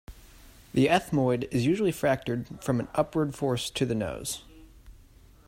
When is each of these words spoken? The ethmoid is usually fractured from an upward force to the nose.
The 0.73 0.87
ethmoid 0.89 1.47
is 1.51 1.67
usually 1.67 1.91
fractured 1.91 2.47
from 2.63 2.79
an 2.79 2.87
upward 2.95 3.35
force 3.35 3.69
to 3.69 3.85
the 3.85 3.93
nose. 3.93 4.43